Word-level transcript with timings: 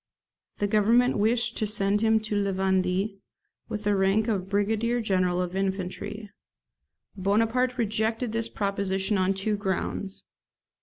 The 0.57 0.65
Government 0.65 1.19
wished 1.19 1.57
to 1.57 1.67
send 1.67 2.01
him 2.01 2.19
to 2.21 2.35
La 2.35 2.51
Vendee, 2.53 3.19
with 3.69 3.83
the 3.83 3.95
rank 3.95 4.27
of 4.27 4.49
brigadier 4.49 4.99
general 4.99 5.39
of 5.39 5.55
infantry. 5.55 6.27
Bonaparte 7.15 7.77
rejected 7.77 8.31
this 8.31 8.49
proposition 8.49 9.19
on 9.19 9.35
two 9.35 9.55
grounds. 9.55 10.25